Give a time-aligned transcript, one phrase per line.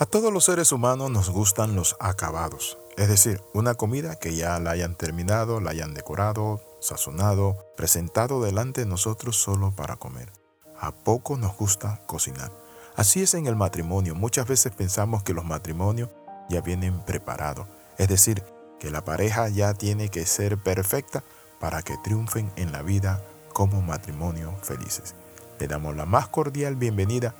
[0.00, 4.58] A todos los seres humanos nos gustan los acabados, es decir, una comida que ya
[4.58, 10.32] la hayan terminado, la hayan decorado, sazonado, presentado delante de nosotros solo para comer.
[10.80, 12.50] A poco nos gusta cocinar.
[12.96, 14.14] Así es en el matrimonio.
[14.14, 16.08] Muchas veces pensamos que los matrimonios
[16.48, 17.66] ya vienen preparados,
[17.98, 18.42] es decir,
[18.78, 21.22] que la pareja ya tiene que ser perfecta
[21.60, 23.22] para que triunfen en la vida
[23.52, 25.14] como matrimonio felices.
[25.58, 27.34] Le damos la más cordial bienvenida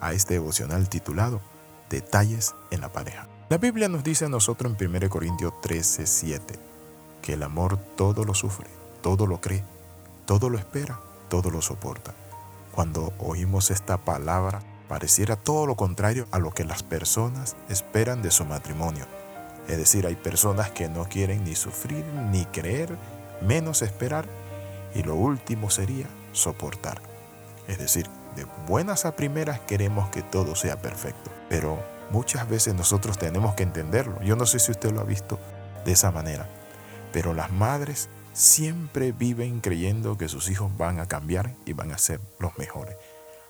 [0.00, 1.40] a este devocional titulado
[1.94, 3.28] detalles en la pareja.
[3.48, 6.58] La Biblia nos dice a nosotros en 1 Corintios 13, 7,
[7.22, 8.66] que el amor todo lo sufre,
[9.00, 9.62] todo lo cree,
[10.26, 12.12] todo lo espera, todo lo soporta.
[12.74, 18.32] Cuando oímos esta palabra, pareciera todo lo contrario a lo que las personas esperan de
[18.32, 19.06] su matrimonio.
[19.68, 22.96] Es decir, hay personas que no quieren ni sufrir, ni creer,
[23.40, 24.26] menos esperar,
[24.96, 27.00] y lo último sería soportar.
[27.68, 31.78] Es decir, de buenas a primeras queremos que todo sea perfecto, pero
[32.10, 34.20] muchas veces nosotros tenemos que entenderlo.
[34.22, 35.38] Yo no sé si usted lo ha visto
[35.84, 36.48] de esa manera,
[37.12, 41.98] pero las madres siempre viven creyendo que sus hijos van a cambiar y van a
[41.98, 42.96] ser los mejores.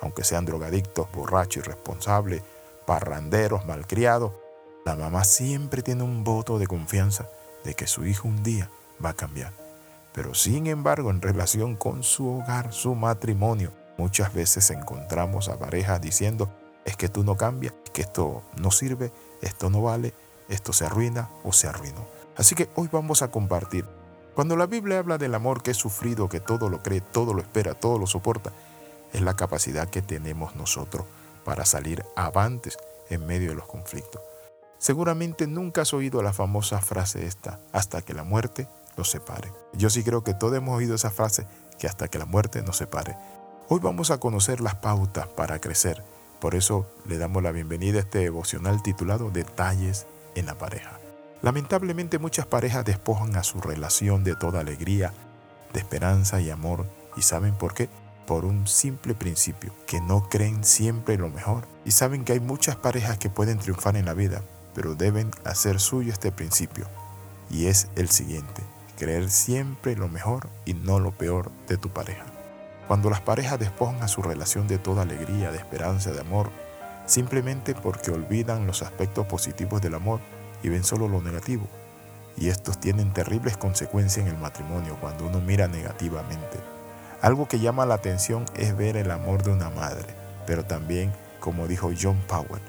[0.00, 2.42] Aunque sean drogadictos, borrachos, irresponsables,
[2.86, 4.32] parranderos, malcriados,
[4.84, 7.28] la mamá siempre tiene un voto de confianza
[7.64, 8.68] de que su hijo un día
[9.02, 9.52] va a cambiar.
[10.12, 16.00] Pero sin embargo, en relación con su hogar, su matrimonio, Muchas veces encontramos a parejas
[16.00, 16.50] diciendo,
[16.84, 20.14] es que tú no cambias, que esto no sirve, esto no vale,
[20.48, 22.06] esto se arruina o se arruinó.
[22.36, 23.86] Así que hoy vamos a compartir.
[24.34, 27.42] Cuando la Biblia habla del amor que es sufrido, que todo lo cree, todo lo
[27.42, 28.52] espera, todo lo soporta,
[29.12, 31.04] es la capacidad que tenemos nosotros
[31.44, 32.78] para salir avantes
[33.10, 34.22] en medio de los conflictos.
[34.78, 39.52] Seguramente nunca has oído la famosa frase esta, hasta que la muerte nos separe.
[39.74, 41.46] Yo sí creo que todos hemos oído esa frase,
[41.78, 43.16] que hasta que la muerte nos separe.
[43.68, 46.02] Hoy vamos a conocer las pautas para crecer.
[46.40, 50.98] Por eso le damos la bienvenida a este devocional titulado Detalles en la pareja.
[51.42, 55.14] Lamentablemente muchas parejas despojan a su relación de toda alegría,
[55.72, 56.86] de esperanza y amor.
[57.16, 57.88] ¿Y saben por qué?
[58.26, 61.64] Por un simple principio, que no creen siempre lo mejor.
[61.84, 64.42] Y saben que hay muchas parejas que pueden triunfar en la vida,
[64.74, 66.86] pero deben hacer suyo este principio.
[67.48, 68.62] Y es el siguiente,
[68.98, 72.31] creer siempre lo mejor y no lo peor de tu pareja.
[72.92, 76.50] Cuando las parejas despojan a su relación de toda alegría, de esperanza, de amor,
[77.06, 80.20] simplemente porque olvidan los aspectos positivos del amor
[80.62, 81.66] y ven solo lo negativo.
[82.36, 86.58] Y estos tienen terribles consecuencias en el matrimonio cuando uno mira negativamente.
[87.22, 90.14] Algo que llama la atención es ver el amor de una madre,
[90.46, 92.60] pero también, como dijo John Powell,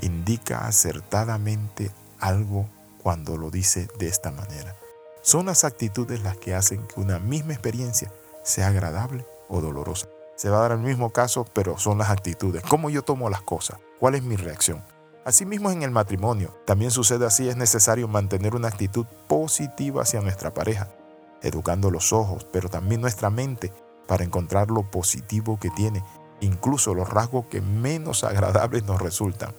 [0.00, 2.66] indica acertadamente algo
[3.02, 4.74] cuando lo dice de esta manera.
[5.20, 8.10] Son las actitudes las que hacen que una misma experiencia
[8.42, 10.08] sea agradable o dolorosa.
[10.36, 12.62] Se va a dar el mismo caso, pero son las actitudes.
[12.62, 13.78] ¿Cómo yo tomo las cosas?
[13.98, 14.82] ¿Cuál es mi reacción?
[15.24, 20.54] Asimismo en el matrimonio, también sucede así, es necesario mantener una actitud positiva hacia nuestra
[20.54, 20.88] pareja,
[21.42, 23.70] educando los ojos, pero también nuestra mente
[24.08, 26.02] para encontrar lo positivo que tiene,
[26.40, 29.52] incluso los rasgos que menos agradables nos resultan.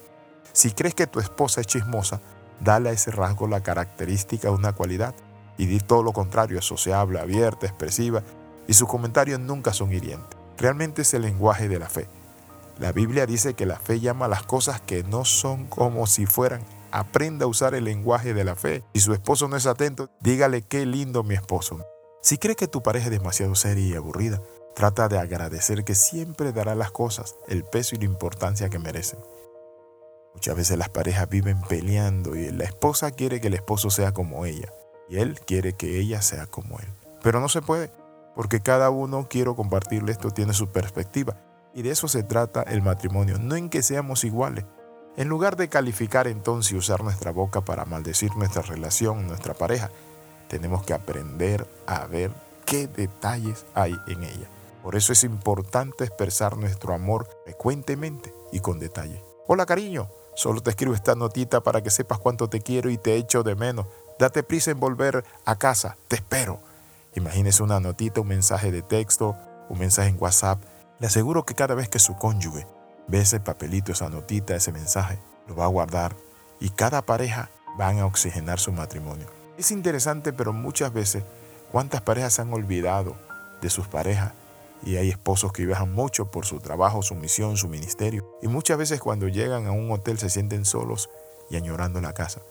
[0.52, 2.22] Si crees que tu esposa es chismosa,
[2.60, 5.14] dale a ese rasgo la característica de una cualidad
[5.58, 8.24] y di todo lo contrario, es sociable, abierta, expresiva
[8.68, 10.40] y sus comentarios nunca son hirientes.
[10.58, 12.08] Realmente es el lenguaje de la fe.
[12.80, 16.26] La Biblia dice que la fe llama a las cosas que no son como si
[16.26, 16.62] fueran.
[16.92, 18.84] Aprenda a usar el lenguaje de la fe.
[18.94, 21.86] Si su esposo no es atento, dígale qué lindo mi esposo.
[22.22, 24.42] Si cree que tu pareja es demasiado seria y aburrida,
[24.76, 29.20] trata de agradecer que siempre dará las cosas el peso y la importancia que merecen.
[30.34, 34.46] Muchas veces las parejas viven peleando y la esposa quiere que el esposo sea como
[34.46, 34.72] ella
[35.10, 36.88] y él quiere que ella sea como él.
[37.22, 37.92] Pero no se puede
[38.36, 41.38] porque cada uno, quiero compartirle esto, tiene su perspectiva.
[41.74, 44.66] Y de eso se trata el matrimonio, no en que seamos iguales.
[45.18, 49.90] En lugar de calificar entonces y usar nuestra boca para maldecir nuestra relación, nuestra pareja,
[50.48, 52.32] tenemos que aprender a ver
[52.66, 54.48] qué detalles hay en ella.
[54.82, 59.22] Por eso es importante expresar nuestro amor frecuentemente y con detalle.
[59.48, 63.16] Hola cariño, solo te escribo esta notita para que sepas cuánto te quiero y te
[63.16, 63.86] echo de menos.
[64.18, 66.60] Date prisa en volver a casa, te espero.
[67.16, 69.36] Imagínese una notita, un mensaje de texto,
[69.70, 70.64] un mensaje en WhatsApp.
[71.00, 72.66] Le aseguro que cada vez que su cónyuge
[73.08, 76.16] ve ese papelito, esa notita, ese mensaje, lo va a guardar
[76.60, 79.28] y cada pareja van a oxigenar su matrimonio.
[79.58, 81.24] Es interesante, pero muchas veces,
[81.72, 83.16] ¿cuántas parejas se han olvidado
[83.62, 84.34] de sus parejas?
[84.84, 88.26] Y hay esposos que viajan mucho por su trabajo, su misión, su ministerio.
[88.42, 91.10] Y muchas veces cuando llegan a un hotel se sienten solos
[91.50, 92.42] y añorando la casa.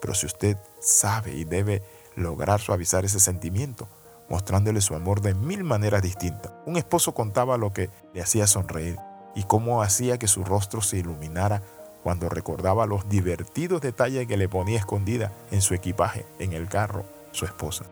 [0.00, 1.82] Pero si usted sabe y debe
[2.16, 3.88] lograr suavizar ese sentimiento,
[4.28, 6.52] mostrándole su amor de mil maneras distintas.
[6.66, 8.98] Un esposo contaba lo que le hacía sonreír
[9.34, 11.62] y cómo hacía que su rostro se iluminara
[12.02, 17.04] cuando recordaba los divertidos detalles que le ponía escondida en su equipaje, en el carro,
[17.32, 17.84] su esposa.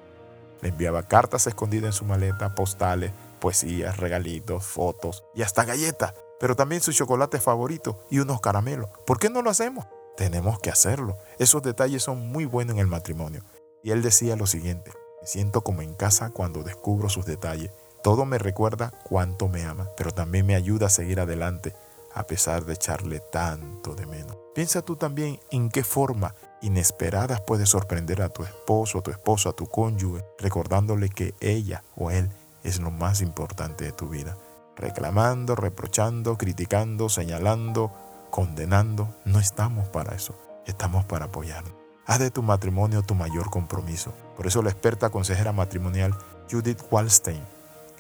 [0.63, 6.57] Le enviaba cartas escondidas en su maleta, postales, poesías, regalitos, fotos y hasta galletas, pero
[6.57, 8.89] también su chocolate favorito y unos caramelos.
[9.07, 9.85] ¿Por qué no lo hacemos?
[10.17, 11.19] Tenemos que hacerlo.
[11.39, 13.43] Esos detalles son muy buenos en el matrimonio.
[13.83, 14.93] Y él decía lo siguiente,
[15.25, 17.71] siento como en casa cuando descubro sus detalles.
[18.03, 21.75] Todo me recuerda cuánto me ama, pero también me ayuda a seguir adelante
[22.15, 24.37] a pesar de echarle tanto de menos.
[24.55, 29.49] Piensa tú también en qué forma inesperadas puedes sorprender a tu esposo, a tu esposo,
[29.49, 32.31] a tu cónyuge, recordándole que ella o él
[32.63, 34.37] es lo más importante de tu vida.
[34.77, 37.93] Reclamando, reprochando, criticando, señalando,
[38.31, 40.35] condenando, no estamos para eso,
[40.67, 41.84] estamos para apoyarnos.
[42.07, 44.13] Haz de tu matrimonio tu mayor compromiso.
[44.37, 46.15] Por eso la experta consejera matrimonial
[46.51, 47.43] Judith Wallstein,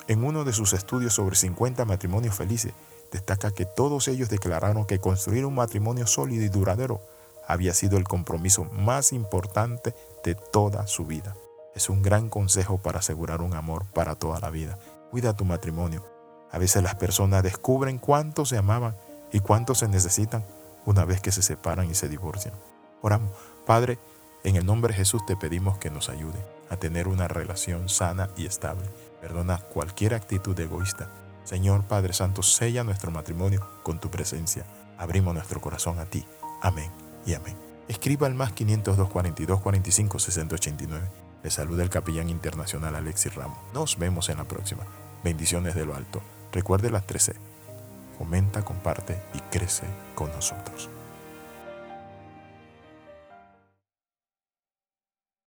[0.08, 2.74] en uno de sus estudios sobre 50 matrimonios felices,
[3.10, 7.00] destaca que todos ellos declararon que construir un matrimonio sólido y duradero
[7.48, 11.34] había sido el compromiso más importante de toda su vida.
[11.74, 14.78] Es un gran consejo para asegurar un amor para toda la vida.
[15.10, 16.04] Cuida tu matrimonio.
[16.50, 18.96] A veces las personas descubren cuánto se amaban
[19.32, 20.44] y cuánto se necesitan
[20.84, 22.54] una vez que se separan y se divorcian.
[23.00, 23.30] Oramos,
[23.66, 23.98] Padre,
[24.42, 28.30] en el nombre de Jesús te pedimos que nos ayude a tener una relación sana
[28.36, 28.84] y estable.
[29.20, 31.08] Perdona cualquier actitud egoísta
[31.44, 34.64] Señor Padre Santo, sella nuestro matrimonio con tu presencia.
[34.98, 36.24] Abrimos nuestro corazón a ti.
[36.62, 36.90] Amén
[37.26, 37.54] y amén.
[37.86, 41.06] Escriba al más 502 42 45 689.
[41.42, 43.58] Le saluda el capellán internacional Alexis Ramos.
[43.74, 44.84] Nos vemos en la próxima.
[45.22, 46.22] Bendiciones de lo alto.
[46.50, 47.34] Recuerde las 13.
[48.16, 49.84] Comenta, comparte y crece
[50.14, 50.88] con nosotros.